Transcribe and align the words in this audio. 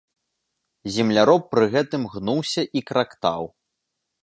Земляроб 0.95 1.43
пры 1.51 1.67
гэтым 1.77 2.09
гнуўся 2.15 2.61
і 2.81 2.85
крактаў. 2.91 3.43